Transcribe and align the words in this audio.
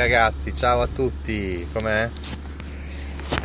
ragazzi, 0.00 0.54
ciao 0.54 0.80
a 0.80 0.86
tutti, 0.86 1.68
com'è? 1.74 2.08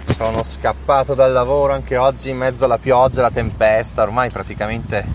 Sono 0.06 0.42
scappato 0.42 1.14
dal 1.14 1.34
lavoro 1.34 1.74
anche 1.74 1.98
oggi 1.98 2.30
in 2.30 2.38
mezzo 2.38 2.64
alla 2.64 2.78
pioggia, 2.78 3.20
alla 3.20 3.30
tempesta, 3.30 4.04
ormai 4.04 4.30
praticamente 4.30 5.06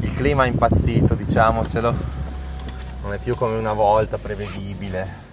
il 0.00 0.14
clima 0.14 0.44
è 0.44 0.46
impazzito, 0.46 1.14
diciamocelo, 1.14 1.94
non 3.02 3.14
è 3.14 3.18
più 3.18 3.34
come 3.34 3.56
una 3.56 3.72
volta 3.72 4.16
prevedibile. 4.16 5.26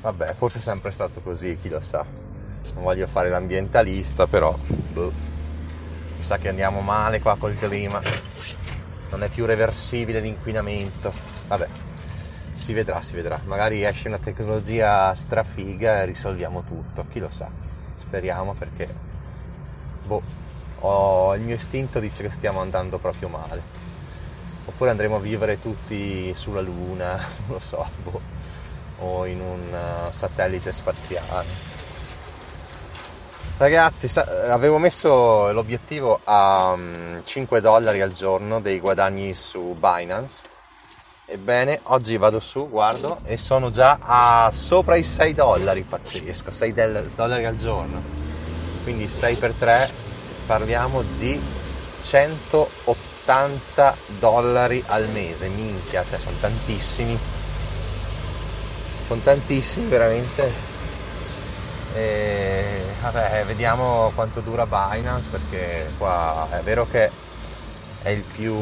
Vabbè, 0.00 0.34
forse 0.34 0.58
è 0.58 0.62
sempre 0.62 0.90
stato 0.90 1.20
così, 1.20 1.56
chi 1.62 1.68
lo 1.68 1.80
sa. 1.80 2.04
Non 2.74 2.82
voglio 2.82 3.06
fare 3.06 3.28
l'ambientalista, 3.28 4.26
però 4.26 4.58
boh, 4.58 5.12
mi 6.16 6.24
sa 6.24 6.38
che 6.38 6.48
andiamo 6.48 6.80
male 6.80 7.20
qua 7.20 7.36
col 7.38 7.54
clima. 7.54 8.02
Non 9.08 9.22
è 9.22 9.28
più 9.28 9.46
reversibile 9.46 10.18
l'inquinamento. 10.18 11.12
Vabbè, 11.46 11.68
si 12.66 12.72
vedrà, 12.72 13.00
si 13.00 13.14
vedrà. 13.14 13.40
Magari 13.44 13.84
esce 13.84 14.08
una 14.08 14.18
tecnologia 14.18 15.14
strafiga 15.14 16.02
e 16.02 16.06
risolviamo 16.06 16.64
tutto, 16.64 17.06
chi 17.12 17.20
lo 17.20 17.30
sa. 17.30 17.48
Speriamo 17.94 18.54
perché 18.54 18.92
boh, 20.04 20.20
ho- 20.80 21.34
il 21.36 21.42
mio 21.42 21.54
istinto 21.54 22.00
dice 22.00 22.24
che 22.24 22.30
stiamo 22.30 22.60
andando 22.60 22.98
proprio 22.98 23.28
male. 23.28 23.62
Oppure 24.64 24.90
andremo 24.90 25.14
a 25.14 25.20
vivere 25.20 25.60
tutti 25.60 26.34
sulla 26.36 26.60
Luna, 26.60 27.14
non 27.46 27.50
lo 27.50 27.60
so, 27.60 27.86
boh, 28.02 28.20
o 28.98 29.26
in 29.26 29.40
un 29.40 29.72
eh, 29.72 30.12
satellite 30.12 30.72
spaziale. 30.72 31.46
Ragazzi, 33.58 34.08
sa- 34.08 34.26
avevo 34.52 34.78
messo 34.78 35.52
l'obiettivo 35.52 36.18
a 36.24 36.74
mm, 36.76 37.18
5 37.22 37.60
dollari 37.60 38.00
al 38.00 38.10
giorno 38.12 38.60
dei 38.60 38.80
guadagni 38.80 39.34
su 39.34 39.76
Binance. 39.78 40.54
Ebbene, 41.28 41.80
oggi 41.84 42.16
vado 42.18 42.38
su, 42.38 42.68
guardo, 42.68 43.18
e 43.24 43.36
sono 43.36 43.72
già 43.72 43.98
a 44.00 44.48
sopra 44.52 44.94
i 44.94 45.02
6 45.02 45.34
dollari, 45.34 45.82
pazzesco, 45.82 46.52
6 46.52 46.72
del- 46.72 47.10
dollari 47.16 47.44
al 47.44 47.56
giorno. 47.56 48.00
Quindi 48.84 49.08
6 49.08 49.34
per 49.34 49.52
3, 49.58 49.90
parliamo 50.46 51.02
di 51.18 51.40
180 52.02 53.96
dollari 54.20 54.80
al 54.86 55.08
mese, 55.08 55.48
minchia, 55.48 56.04
cioè 56.08 56.20
sono 56.20 56.36
tantissimi. 56.38 57.18
Sono 59.08 59.20
tantissimi 59.24 59.88
veramente. 59.88 60.52
E 61.96 62.82
vabbè, 63.02 63.44
vediamo 63.46 64.12
quanto 64.14 64.38
dura 64.40 64.64
Binance 64.64 65.28
perché 65.28 65.90
qua 65.98 66.46
è 66.52 66.60
vero 66.60 66.86
che 66.88 67.10
è 68.02 68.10
il 68.10 68.22
più 68.22 68.54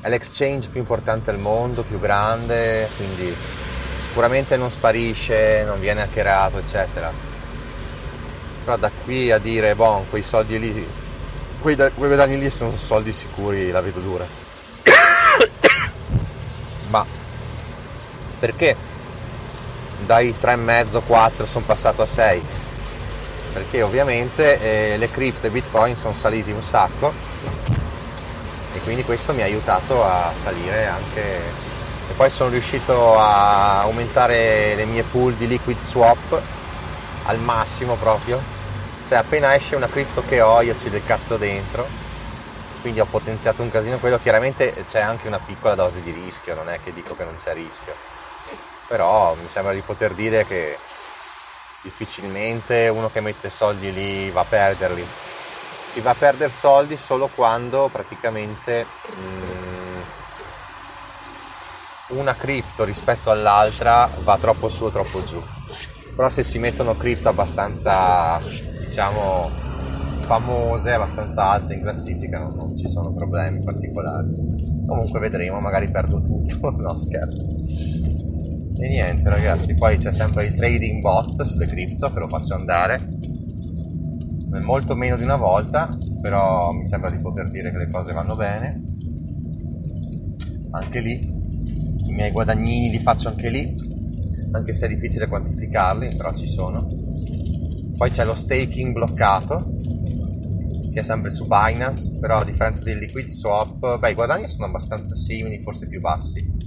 è 0.00 0.08
l'exchange 0.08 0.68
più 0.68 0.80
importante 0.80 1.30
al 1.30 1.38
mondo, 1.38 1.82
più 1.82 2.00
grande, 2.00 2.88
quindi 2.96 3.34
sicuramente 4.00 4.56
non 4.56 4.70
sparisce, 4.70 5.62
non 5.64 5.78
viene 5.78 6.02
hackerato, 6.02 6.58
eccetera. 6.58 7.12
Però 8.64 8.76
da 8.76 8.90
qui 9.04 9.30
a 9.30 9.38
dire, 9.38 9.74
boh, 9.74 10.06
quei 10.08 10.22
soldi 10.22 10.58
lì, 10.58 10.88
quei, 11.60 11.76
da- 11.76 11.90
quei 11.90 12.08
guadagni 12.08 12.38
lì 12.38 12.50
sono 12.50 12.76
soldi 12.76 13.12
sicuri, 13.12 13.70
la 13.70 13.80
vedo 13.80 14.00
dura. 14.00 14.26
Ma 16.88 17.04
perché 18.38 18.74
dai 20.06 20.34
3,5, 20.40 21.02
4 21.06 21.46
sono 21.46 21.64
passato 21.66 22.02
a 22.02 22.06
6? 22.06 22.42
Perché 23.52 23.82
ovviamente 23.82 24.92
eh, 24.92 24.96
le 24.96 25.10
cripto 25.10 25.46
e 25.46 25.50
bitcoin 25.50 25.94
sono 25.94 26.14
saliti 26.14 26.52
un 26.52 26.62
sacco 26.62 27.12
quindi 28.82 29.04
questo 29.04 29.32
mi 29.32 29.42
ha 29.42 29.44
aiutato 29.44 30.04
a 30.04 30.32
salire 30.34 30.86
anche. 30.86 31.68
E 32.08 32.12
poi 32.16 32.30
sono 32.30 32.50
riuscito 32.50 33.18
a 33.18 33.82
aumentare 33.82 34.74
le 34.74 34.84
mie 34.84 35.02
pool 35.02 35.34
di 35.34 35.46
liquid 35.46 35.78
swap 35.78 36.40
al 37.24 37.38
massimo 37.38 37.94
proprio. 37.94 38.40
Cioè 39.06 39.18
appena 39.18 39.54
esce 39.54 39.76
una 39.76 39.88
cripto 39.88 40.22
che 40.28 40.40
ho 40.40 40.60
io 40.62 40.76
ci 40.78 40.90
del 40.90 41.04
cazzo 41.04 41.36
dentro. 41.36 41.86
Quindi 42.80 43.00
ho 43.00 43.06
potenziato 43.06 43.62
un 43.62 43.70
casino. 43.70 43.98
Quello 43.98 44.18
chiaramente 44.18 44.84
c'è 44.88 45.00
anche 45.00 45.28
una 45.28 45.38
piccola 45.38 45.74
dose 45.74 46.02
di 46.02 46.10
rischio 46.10 46.54
non 46.54 46.68
è 46.68 46.80
che 46.82 46.92
dico 46.92 47.14
che 47.14 47.24
non 47.24 47.36
c'è 47.36 47.54
rischio. 47.54 47.94
Però 48.88 49.34
mi 49.34 49.48
sembra 49.48 49.72
di 49.72 49.82
poter 49.82 50.14
dire 50.14 50.44
che 50.46 50.78
difficilmente 51.82 52.88
uno 52.88 53.10
che 53.10 53.20
mette 53.20 53.50
soldi 53.50 53.92
lì 53.92 54.30
va 54.30 54.40
a 54.40 54.44
perderli 54.44 55.06
si 55.90 56.00
va 56.00 56.10
a 56.10 56.14
perdere 56.14 56.52
soldi 56.52 56.96
solo 56.96 57.28
quando 57.34 57.88
praticamente 57.90 58.86
mm, 59.16 60.00
una 62.10 62.36
cripto 62.36 62.84
rispetto 62.84 63.30
all'altra 63.30 64.08
va 64.22 64.38
troppo 64.38 64.68
su 64.68 64.84
o 64.84 64.90
troppo 64.90 65.24
giù. 65.24 65.42
Però 66.14 66.28
se 66.28 66.44
si 66.44 66.60
mettono 66.60 66.96
cripto 66.96 67.28
abbastanza, 67.28 68.40
diciamo, 68.78 69.50
famose, 70.20 70.92
abbastanza 70.92 71.50
alte 71.50 71.74
in 71.74 71.80
classifica, 71.80 72.38
non, 72.38 72.54
non 72.54 72.76
ci 72.76 72.88
sono 72.88 73.12
problemi 73.12 73.60
particolari. 73.64 74.32
Comunque 74.86 75.18
vedremo, 75.18 75.58
magari 75.58 75.90
perdo 75.90 76.20
tutto, 76.20 76.70
no 76.78 76.98
scherzo. 76.98 77.48
E 78.78 78.88
niente 78.88 79.28
ragazzi, 79.28 79.74
poi 79.74 79.98
c'è 79.98 80.12
sempre 80.12 80.44
il 80.44 80.54
trading 80.54 81.00
bot 81.00 81.42
sulle 81.42 81.66
cripto 81.66 82.12
che 82.12 82.18
lo 82.20 82.28
faccio 82.28 82.54
andare 82.54 83.19
molto 84.58 84.96
meno 84.96 85.16
di 85.16 85.22
una 85.22 85.36
volta, 85.36 85.88
però 86.20 86.72
mi 86.72 86.88
sembra 86.88 87.10
di 87.10 87.18
poter 87.18 87.48
dire 87.50 87.70
che 87.70 87.78
le 87.78 87.90
cose 87.90 88.12
vanno 88.12 88.34
bene. 88.34 88.82
Anche 90.72 91.00
lì, 91.00 91.30
i 92.06 92.12
miei 92.12 92.32
guadagnini 92.32 92.90
li 92.90 92.98
faccio 92.98 93.28
anche 93.28 93.48
lì, 93.48 93.74
anche 94.52 94.72
se 94.72 94.86
è 94.86 94.88
difficile 94.88 95.28
quantificarli, 95.28 96.16
però 96.16 96.34
ci 96.34 96.48
sono. 96.48 96.88
Poi 97.96 98.10
c'è 98.10 98.24
lo 98.24 98.34
staking 98.34 98.92
bloccato, 98.92 99.78
che 100.92 101.00
è 101.00 101.02
sempre 101.04 101.30
su 101.30 101.46
Binance, 101.46 102.18
però 102.18 102.38
a 102.38 102.44
differenza 102.44 102.82
del 102.82 102.98
liquid 102.98 103.28
swap, 103.28 103.98
beh, 103.98 104.10
i 104.10 104.14
guadagni 104.14 104.48
sono 104.48 104.66
abbastanza 104.66 105.14
simili, 105.14 105.62
forse 105.62 105.86
più 105.86 106.00
bassi. 106.00 106.58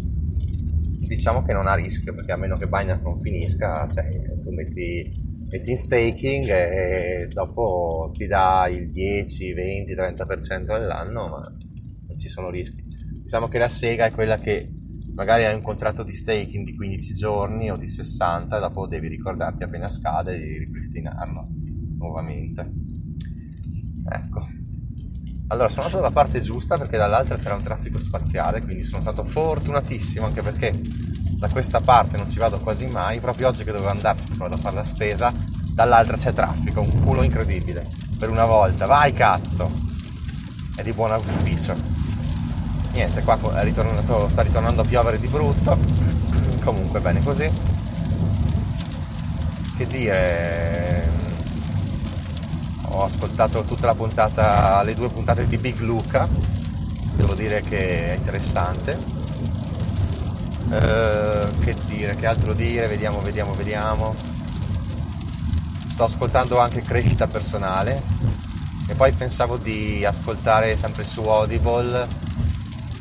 Diciamo 1.05 1.43
che 1.43 1.53
non 1.53 1.67
ha 1.67 1.73
rischio, 1.73 2.13
perché 2.13 2.31
a 2.31 2.37
meno 2.37 2.55
che 2.55 2.67
Binance 2.67 3.03
non 3.03 3.19
finisca, 3.19 3.87
cioè, 3.91 4.07
tu 4.41 4.51
metti 4.51 5.31
metti 5.53 5.69
in 5.69 5.77
staking 5.77 6.49
e 6.49 7.27
dopo 7.31 8.09
ti 8.11 8.25
dà 8.25 8.67
il 8.67 8.89
10, 8.89 9.53
20, 9.53 9.93
30% 9.93 10.71
all'anno, 10.71 11.27
ma 11.27 11.41
non 12.07 12.17
ci 12.17 12.27
sono 12.27 12.49
rischi. 12.49 12.83
Diciamo 13.21 13.47
che 13.47 13.59
la 13.59 13.67
sega 13.67 14.05
è 14.05 14.11
quella 14.11 14.39
che 14.39 14.67
magari 15.13 15.45
hai 15.45 15.53
un 15.53 15.61
contratto 15.61 16.01
di 16.01 16.15
staking 16.15 16.65
di 16.65 16.75
15 16.75 17.13
giorni 17.13 17.69
o 17.69 17.77
di 17.77 17.87
60 17.87 18.57
e 18.57 18.59
dopo 18.59 18.87
devi 18.87 19.07
ricordarti 19.07 19.63
appena 19.63 19.89
scade 19.89 20.39
di 20.39 20.57
ripristinarlo 20.57 21.47
nuovamente. 21.97 22.71
Ecco. 24.09 24.47
Allora, 25.47 25.69
sono 25.69 25.83
andato 25.83 26.01
dalla 26.01 26.13
parte 26.13 26.41
giusta 26.41 26.79
perché 26.79 26.97
dall'altra 26.97 27.37
c'era 27.37 27.53
un 27.53 27.61
traffico 27.61 27.99
spaziale, 27.99 28.61
quindi 28.63 28.83
sono 28.83 29.01
stato 29.01 29.23
fortunatissimo 29.23 30.25
anche 30.25 30.41
perché 30.41 30.73
da 31.43 31.49
questa 31.49 31.81
parte 31.81 32.15
non 32.15 32.29
ci 32.29 32.39
vado 32.39 32.57
quasi 32.59 32.85
mai, 32.85 33.19
proprio 33.19 33.49
oggi 33.49 33.65
che 33.65 33.73
dovevo 33.73 33.89
andarci 33.89 34.23
perché 34.23 34.37
vado 34.37 34.55
a 34.55 34.57
fare 34.57 34.75
la 34.75 34.83
spesa, 34.85 35.33
dall'altra 35.73 36.15
c'è 36.15 36.31
traffico, 36.31 36.79
un 36.79 37.03
culo 37.03 37.21
incredibile, 37.21 37.85
per 38.17 38.29
una 38.29 38.45
volta, 38.45 38.85
vai 38.85 39.11
cazzo, 39.11 39.69
è 40.73 40.81
di 40.83 40.93
buon 40.93 41.11
auspicio. 41.11 41.75
Niente, 42.93 43.23
qua 43.23 43.37
è 43.59 43.63
ritornato, 43.63 44.29
sta 44.29 44.41
ritornando 44.41 44.83
a 44.83 44.85
piovere 44.85 45.19
di 45.19 45.27
brutto, 45.27 45.77
comunque 46.63 47.01
bene 47.01 47.21
così. 47.21 47.51
Che 49.75 49.87
dire? 49.87 51.11
Ho 52.83 53.03
ascoltato 53.03 53.63
tutta 53.63 53.87
la 53.87 53.95
puntata 53.95 54.81
le 54.83 54.93
due 54.93 55.09
puntate 55.09 55.45
di 55.45 55.57
Big 55.57 55.77
Luca. 55.79 56.25
Devo 57.15 57.33
dire 57.33 57.59
che 57.59 58.13
è 58.13 58.15
interessante 58.15 59.22
eh, 60.71 61.47
che 61.61 61.75
dire 61.85 62.15
che 62.15 62.25
altro 62.25 62.53
dire 62.53 62.87
vediamo 62.87 63.21
vediamo 63.21 63.53
vediamo 63.53 64.15
sto 65.89 66.05
ascoltando 66.05 66.57
anche 66.59 66.81
crescita 66.81 67.27
personale 67.27 68.01
e 68.87 68.95
poi 68.95 69.11
pensavo 69.11 69.57
di 69.57 70.03
ascoltare 70.03 70.75
sempre 70.77 71.03
su 71.03 71.21
Audible 71.21 72.07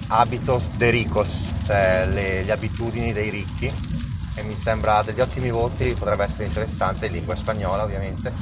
Habitos 0.08 0.72
de 0.76 0.90
Ricos, 0.90 1.50
cioè 1.64 2.06
le, 2.06 2.44
le 2.44 2.52
abitudini 2.52 3.12
dei 3.12 3.30
ricchi 3.30 3.72
e 4.34 4.42
mi 4.42 4.54
sembra 4.56 5.02
degli 5.02 5.20
ottimi 5.20 5.50
voti, 5.50 5.94
potrebbe 5.98 6.24
essere 6.24 6.44
interessante 6.44 7.06
in 7.06 7.12
lingua 7.12 7.34
spagnola 7.34 7.82
ovviamente. 7.82 8.32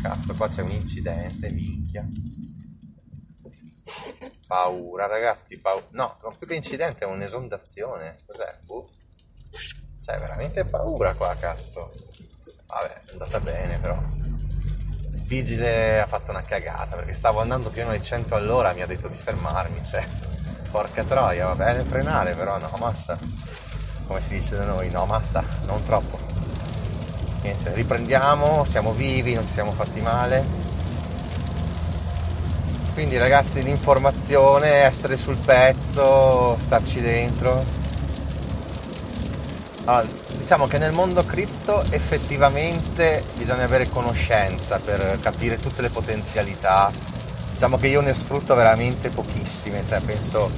Cazzo, 0.00 0.34
qua 0.34 0.48
c'è 0.48 0.62
un 0.62 0.70
incidente, 0.70 1.50
minchia. 1.52 2.06
Paura, 4.46 5.06
ragazzi, 5.06 5.58
paura. 5.58 5.86
No, 5.90 6.18
non 6.22 6.36
più 6.36 6.46
che 6.46 6.54
incidente, 6.54 7.04
è 7.04 7.08
un'esondazione. 7.08 8.18
Cos'è? 8.26 8.58
Uh. 8.66 8.88
C'è 10.00 10.18
veramente 10.18 10.64
paura 10.64 11.14
qua, 11.14 11.34
cazzo. 11.34 11.92
Vabbè, 12.66 13.02
è 13.06 13.10
andata 13.12 13.40
bene 13.40 13.78
però. 13.78 14.00
Il 15.14 15.22
vigile 15.22 16.00
ha 16.00 16.06
fatto 16.06 16.30
una 16.30 16.42
cagata 16.42 16.94
perché 16.94 17.12
stavo 17.12 17.40
andando 17.40 17.70
pieno 17.70 17.90
ai 17.90 18.02
100 18.02 18.34
all'ora, 18.36 18.72
mi 18.72 18.82
ha 18.82 18.86
detto 18.86 19.08
di 19.08 19.16
fermarmi, 19.16 19.84
cioè 19.84 20.06
porca 20.70 21.02
troia, 21.02 21.46
va 21.46 21.54
bene 21.54 21.82
frenare, 21.84 22.34
però 22.34 22.58
no, 22.58 22.70
massa. 22.78 23.18
Come 24.06 24.22
si 24.22 24.34
dice 24.34 24.56
da 24.56 24.64
noi, 24.64 24.90
no, 24.90 25.06
massa, 25.06 25.42
non 25.66 25.82
troppo. 25.82 26.18
Niente, 27.42 27.72
riprendiamo, 27.74 28.64
siamo 28.64 28.92
vivi, 28.92 29.34
non 29.34 29.46
ci 29.46 29.54
siamo 29.54 29.72
fatti 29.72 30.00
male. 30.00 30.65
Quindi 32.96 33.18
ragazzi 33.18 33.62
l'informazione, 33.62 34.68
essere 34.76 35.18
sul 35.18 35.36
pezzo, 35.36 36.56
starci 36.58 37.02
dentro. 37.02 37.62
Allora, 39.84 40.06
diciamo 40.38 40.66
che 40.66 40.78
nel 40.78 40.92
mondo 40.92 41.22
cripto 41.22 41.84
effettivamente 41.90 43.22
bisogna 43.34 43.64
avere 43.64 43.90
conoscenza 43.90 44.78
per 44.82 45.18
capire 45.20 45.58
tutte 45.58 45.82
le 45.82 45.90
potenzialità 45.90 46.90
diciamo 47.52 47.76
che 47.76 47.88
io 47.88 48.00
ne 48.00 48.14
sfrutto 48.14 48.54
veramente 48.54 49.10
pochissime, 49.10 49.84
cioè 49.86 50.00
penso 50.00 50.50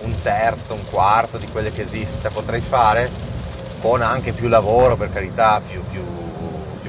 un 0.00 0.14
terzo, 0.22 0.72
un 0.72 0.84
quarto 0.88 1.36
di 1.36 1.46
quelle 1.46 1.70
che 1.72 1.82
esistono, 1.82 2.22
cioè 2.22 2.32
potrei 2.32 2.62
fare 2.62 3.10
con 3.82 4.00
anche 4.00 4.32
più 4.32 4.48
lavoro 4.48 4.96
per 4.96 5.12
carità, 5.12 5.60
più, 5.60 5.84
più, 5.90 6.02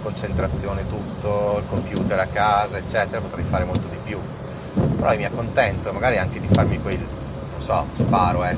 concentrazione 0.02 0.88
tutto, 0.88 1.60
il 1.60 1.70
computer 1.70 2.20
a 2.20 2.28
casa 2.28 2.78
eccetera, 2.78 3.22
potrei 3.22 3.46
fare 3.46 3.64
molto 3.64 3.88
di 3.88 3.98
più, 4.04 4.20
però 4.96 5.16
mi 5.16 5.26
accontento 5.26 5.92
magari 5.92 6.18
anche 6.18 6.40
di 6.40 6.48
farmi 6.52 6.82
quel, 6.82 7.00
non 7.00 7.62
so, 7.62 7.86
sparo 7.94 8.44
eh, 8.46 8.58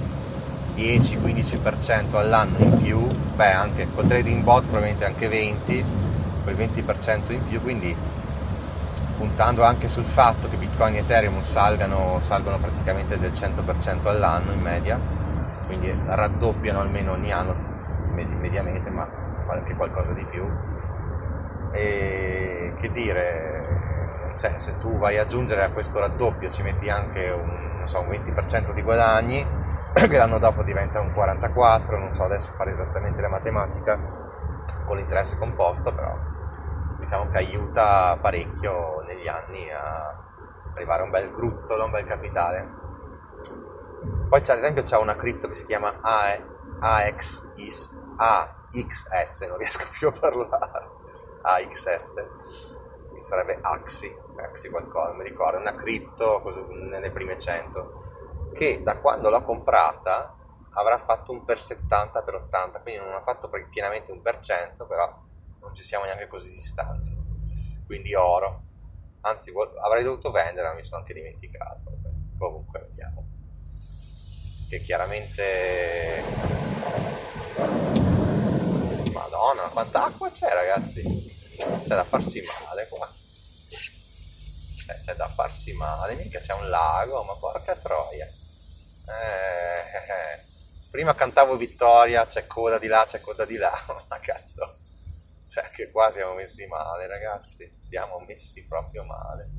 10-15% 0.76 2.16
all'anno 2.16 2.58
in 2.58 2.78
più, 2.82 3.06
beh 3.06 3.52
anche 3.52 3.88
col 3.94 4.08
trading 4.08 4.44
bot 4.44 4.64
probabilmente 4.64 5.06
anche 5.06 5.28
20, 5.28 5.86
quel 6.44 6.56
20% 6.56 7.32
in 7.32 7.48
più, 7.48 7.62
quindi 7.62 7.96
puntando 9.18 9.64
anche 9.64 9.88
sul 9.88 10.06
fatto 10.06 10.50
che 10.50 10.58
Bitcoin 10.58 10.96
e 10.96 11.00
Ethereum 11.00 11.44
salgano, 11.44 12.20
salgono 12.22 12.58
praticamente 12.58 13.20
del 13.20 13.32
100% 13.32 14.08
all'anno 14.08 14.52
in 14.52 14.60
media, 14.60 15.00
quindi 15.66 15.94
raddoppiano 16.06 16.82
almeno 16.82 17.14
ogni 17.14 17.32
anno 17.32 17.56
mediamente, 18.14 18.90
ma 18.90 19.08
anche 19.48 19.76
qualcosa 19.76 20.14
di 20.14 20.26
più. 20.26 20.46
E 21.74 22.74
che 22.78 22.92
dire, 22.92 24.34
cioè, 24.38 24.58
se 24.60 24.78
tu 24.78 24.98
vai 24.98 25.18
ad 25.18 25.26
aggiungere 25.26 25.64
a 25.64 25.72
questo 25.72 26.00
raddoppio 26.00 26.50
ci 26.50 26.62
metti 26.62 26.90
anche 26.90 27.30
un, 27.30 27.82
so, 27.86 28.00
un 28.00 28.08
20% 28.10 28.74
di 28.74 28.82
guadagni, 28.82 29.46
che 29.94 30.18
l'anno 30.18 30.40
dopo 30.40 30.64
diventa 30.64 31.00
un 31.00 31.08
44%, 31.08 31.98
non 31.98 32.12
so 32.12 32.24
adesso 32.24 32.52
fare 32.54 32.72
esattamente 32.72 33.22
la 33.22 33.30
matematica 33.30 33.98
con 34.86 34.98
l'interesse 34.98 35.38
composto, 35.38 35.94
però 35.94 36.16
diciamo 37.00 37.30
che 37.30 37.38
aiuta 37.38 38.18
parecchio 38.20 39.04
negli 39.06 39.28
anni 39.28 39.70
a 39.72 40.16
arrivare 40.74 41.02
a 41.02 41.06
un 41.06 41.12
bel 41.12 41.32
gruzzolo, 41.32 41.86
un 41.86 41.92
bel 41.92 42.06
capitale. 42.06 42.82
Poi 44.30 44.42
c'è, 44.42 44.54
ad 44.54 44.58
esempio 44.58 44.84
c'è 44.84 44.98
una 44.98 45.16
cripto 45.16 45.48
che 45.48 45.54
si 45.54 45.64
chiama 45.64 45.94
AXS, 46.02 47.92
non 49.48 49.58
riesco 49.58 49.86
più 49.98 50.08
a 50.08 50.14
parlare, 50.20 50.90
AXS, 51.44 52.14
che 53.14 53.24
sarebbe 53.24 53.60
Axi, 53.62 54.12
Axi 54.38 54.70
qualcosa, 54.70 55.14
mi 55.14 55.24
ricordo, 55.24 55.60
una 55.60 55.76
cripto 55.76 56.42
nelle 56.72 57.12
prime 57.12 57.38
100, 57.38 58.52
che 58.54 58.82
da 58.82 58.98
quando 58.98 59.30
l'ho 59.30 59.44
comprata 59.44 60.36
avrà 60.76 60.98
fatto 60.98 61.32
un 61.32 61.44
per 61.46 61.60
70 61.60 62.24
per 62.24 62.36
80, 62.36 62.82
quindi 62.82 63.04
non 63.04 63.14
ha 63.14 63.22
fatto 63.22 63.50
pienamente 63.70 64.12
un 64.12 64.22
per 64.22 64.40
cento, 64.40 64.86
però 64.88 65.22
non 65.60 65.76
ci 65.76 65.84
siamo 65.84 66.06
neanche 66.06 66.28
così 66.28 66.50
distanti. 66.52 67.16
Quindi 67.86 68.16
oro. 68.16 68.64
Anzi, 69.22 69.54
avrei 69.82 70.04
dovuto 70.04 70.32
vendere, 70.32 70.68
ma 70.68 70.74
mi 70.74 70.84
sono 70.84 71.02
anche 71.02 71.14
dimenticato. 71.14 71.84
Vabbè. 71.86 72.10
Comunque, 72.38 72.80
vediamo. 72.90 73.26
Che 74.70 74.80
chiaramente... 74.80 76.24
Madonna, 79.54 79.70
quanta 79.72 80.06
acqua 80.06 80.30
c'è, 80.32 80.50
ragazzi? 80.50 81.32
C'è 81.58 81.96
da 81.96 82.04
farsi 82.04 82.42
male 82.42 82.88
qua. 82.88 83.12
C'è, 84.76 85.00
c'è 85.00 85.16
da 85.16 85.30
farsi 85.30 85.74
male, 85.74 86.16
mica 86.16 86.40
c'è 86.40 86.54
un 86.54 86.70
lago, 86.70 87.24
ma 87.24 87.36
porca 87.36 87.76
troia. 87.76 88.26
Eh, 88.26 89.12
eh, 89.12 90.12
eh. 90.12 90.44
Prima 90.90 91.16
cantavo 91.16 91.56
vittoria, 91.56 92.26
c'è 92.26 92.48
coda 92.48 92.78
di 92.78 92.88
là, 92.88 93.06
c'è 93.08 93.22
coda 93.22 93.46
di 93.46 93.58
là, 93.58 93.74
ma 94.10 94.20
cazzo 94.20 94.82
cioè 95.54 95.70
che 95.70 95.92
qua 95.92 96.10
siamo 96.10 96.34
messi 96.34 96.66
male 96.66 97.06
ragazzi, 97.06 97.72
siamo 97.78 98.20
messi 98.22 98.66
proprio 98.66 99.04
male. 99.04 99.52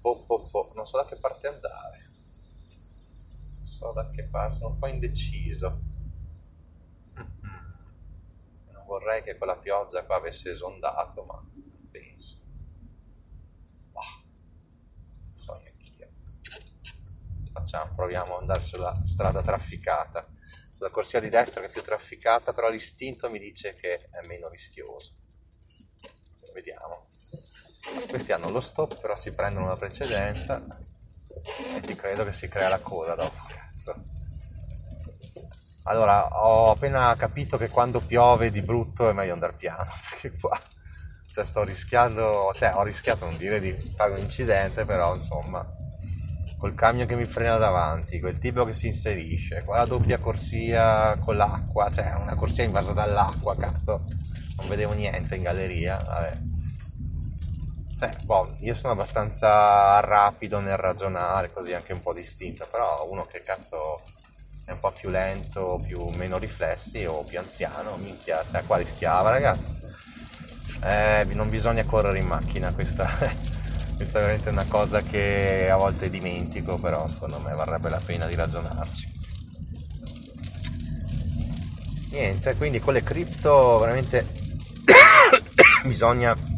Po, 0.00 0.24
po, 0.24 0.48
po. 0.50 0.72
Non 0.74 0.84
so 0.84 0.96
da 0.96 1.04
che 1.06 1.14
parte 1.14 1.46
andare. 1.46 2.10
Non 3.54 3.64
so 3.64 3.92
da 3.92 4.10
che 4.10 4.24
parte, 4.24 4.56
sono 4.56 4.70
un 4.70 4.78
po' 4.80 4.88
indeciso. 4.88 5.80
Non 8.72 8.84
vorrei 9.08 9.22
che 9.22 9.36
quella 9.36 9.56
pioggia 9.56 10.04
qua 10.04 10.16
avesse 10.16 10.50
esondato, 10.50 11.24
ma 11.24 11.34
non 11.34 11.88
penso. 11.90 12.36
Oh, 13.92 14.22
non 15.32 15.40
so 15.40 15.54
neanche 15.54 15.86
io. 15.96 16.08
Facciamo, 17.52 17.94
proviamo 17.94 18.34
ad 18.34 18.40
andare 18.42 18.60
sulla 18.60 18.94
strada 19.06 19.40
trafficata 19.40 20.28
sulla 20.70 20.90
corsia 20.90 21.18
di 21.18 21.28
destra 21.28 21.60
che 21.60 21.66
è 21.66 21.70
più 21.70 21.82
trafficata, 21.82 22.52
però 22.52 22.70
l'istinto 22.70 23.28
mi 23.30 23.40
dice 23.40 23.74
che 23.74 23.96
è 24.10 24.24
meno 24.28 24.48
rischioso. 24.48 25.14
Vediamo. 26.52 27.08
Questi 28.08 28.30
hanno 28.30 28.50
lo 28.50 28.60
stop, 28.60 29.00
però 29.00 29.16
si 29.16 29.32
prendono 29.32 29.66
la 29.66 29.76
precedenza 29.76 30.64
e 31.76 31.80
ti 31.80 31.96
credo 31.96 32.24
che 32.24 32.32
si 32.32 32.46
crea 32.46 32.68
la 32.68 32.78
coda 32.78 33.16
dopo, 33.16 33.44
cazzo. 33.48 34.17
Allora, 35.88 36.28
ho 36.28 36.70
appena 36.70 37.14
capito 37.16 37.56
che 37.56 37.70
quando 37.70 38.00
piove 38.00 38.50
di 38.50 38.60
brutto 38.60 39.08
è 39.08 39.12
meglio 39.12 39.32
andare 39.32 39.54
piano, 39.54 39.90
perché 40.10 40.38
qua 40.38 40.58
cioè, 41.32 41.44
sto 41.44 41.62
rischiando, 41.64 42.52
cioè 42.54 42.74
ho 42.74 42.82
rischiato 42.82 43.24
non 43.24 43.36
dire 43.36 43.58
di 43.60 43.72
fare 43.72 44.12
un 44.12 44.18
incidente, 44.18 44.84
però 44.84 45.14
insomma 45.14 45.66
col 46.58 46.74
camion 46.74 47.06
che 47.06 47.14
mi 47.14 47.24
frena 47.24 47.56
davanti, 47.56 48.18
quel 48.18 48.38
tipo 48.38 48.64
che 48.64 48.72
si 48.72 48.88
inserisce, 48.88 49.62
qua 49.62 49.78
la 49.78 49.86
doppia 49.86 50.18
corsia 50.18 51.16
con 51.24 51.36
l'acqua, 51.36 51.90
cioè 51.90 52.14
una 52.16 52.34
corsia 52.34 52.64
invasa 52.64 52.92
dall'acqua, 52.92 53.56
cazzo, 53.56 54.04
non 54.56 54.68
vedevo 54.68 54.92
niente 54.92 55.36
in 55.36 55.42
galleria, 55.42 55.96
vabbè. 56.04 56.38
Cioè, 57.96 58.10
boh, 58.24 58.56
io 58.60 58.74
sono 58.74 58.92
abbastanza 58.92 60.00
rapido 60.00 60.58
nel 60.58 60.76
ragionare, 60.76 61.52
così 61.52 61.72
anche 61.72 61.92
un 61.92 62.00
po' 62.00 62.12
distinto, 62.12 62.66
però 62.70 63.06
uno 63.08 63.24
che 63.24 63.42
cazzo 63.42 64.02
è 64.68 64.72
un 64.72 64.80
po' 64.80 64.90
più 64.92 65.08
lento, 65.08 65.80
più 65.82 66.08
meno 66.10 66.36
riflessi 66.36 67.06
o 67.06 67.22
più 67.22 67.38
anziano, 67.38 67.96
minchia, 67.96 68.44
cioè 68.50 68.62
qua 68.66 68.76
rischiava 68.76 69.30
ragazzi. 69.30 69.76
Eh, 70.84 71.26
non 71.30 71.48
bisogna 71.48 71.86
correre 71.86 72.18
in 72.18 72.26
macchina, 72.26 72.70
questa 72.74 73.08
questa 73.96 74.18
è 74.18 74.20
veramente 74.20 74.50
una 74.50 74.66
cosa 74.68 75.00
che 75.00 75.70
a 75.70 75.76
volte 75.76 76.10
dimentico, 76.10 76.76
però 76.76 77.08
secondo 77.08 77.40
me 77.40 77.54
varrebbe 77.54 77.88
la 77.88 78.00
pena 78.04 78.26
di 78.26 78.34
ragionarci. 78.34 79.16
Niente, 82.10 82.54
quindi 82.56 82.78
con 82.78 82.92
le 82.92 83.02
cripto 83.02 83.78
veramente 83.78 84.26
bisogna, 85.84 86.36
bisogna 86.36 86.57